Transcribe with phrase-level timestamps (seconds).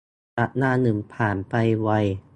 [0.37, 1.89] สัปดาห์หนึ่งผ่านไปไว